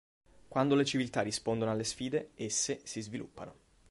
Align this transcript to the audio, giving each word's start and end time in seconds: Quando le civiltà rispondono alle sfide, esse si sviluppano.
Quando 0.47 0.73
le 0.73 0.83
civiltà 0.83 1.21
rispondono 1.21 1.69
alle 1.69 1.83
sfide, 1.83 2.31
esse 2.33 2.81
si 2.85 3.01
sviluppano. 3.01 3.53